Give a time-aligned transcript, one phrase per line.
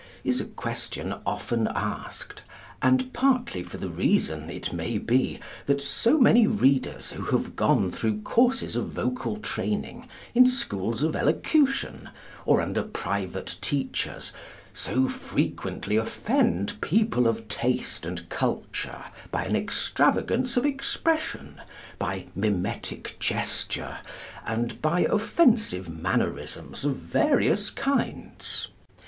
[0.23, 2.41] is a question often asked,
[2.81, 7.91] and partly for the reason, it may be, that so many readers who have gone
[7.91, 12.09] through courses of vocal training in schools of elocution,
[12.47, 14.33] or under private teachers,
[14.73, 21.61] so frequently offend people of taste and culture by an extravagance of expression,
[21.99, 23.99] by mimetic gesture,
[24.47, 28.69] and by offensive mannerisms of various kinds.